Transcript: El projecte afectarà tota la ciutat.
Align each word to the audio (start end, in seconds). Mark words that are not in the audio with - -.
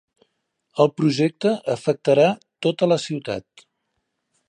El 0.85 0.89
projecte 1.01 1.53
afectarà 1.75 2.27
tota 2.67 2.91
la 2.93 3.01
ciutat. 3.09 3.67